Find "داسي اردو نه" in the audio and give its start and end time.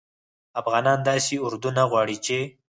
1.07-1.83